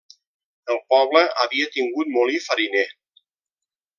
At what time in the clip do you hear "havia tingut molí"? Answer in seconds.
1.43-2.41